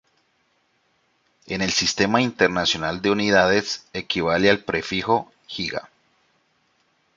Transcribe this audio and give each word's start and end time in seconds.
En 1.45 1.61
el 1.61 1.69
Sistema 1.69 2.23
Internacional 2.23 3.03
de 3.03 3.11
Unidades 3.11 3.85
equivale 3.93 4.49
al 4.49 4.63
prefijo 4.63 5.31
giga. 5.45 5.91